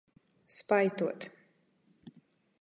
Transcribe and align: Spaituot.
Spaituot. 0.59 1.21